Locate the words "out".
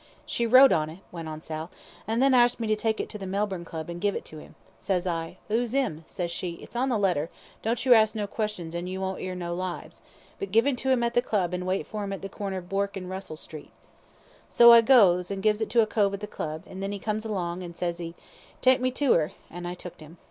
14.71-14.75